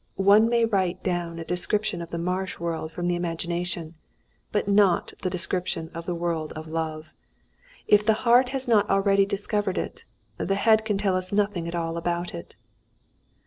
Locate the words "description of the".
1.45-2.17, 5.29-6.15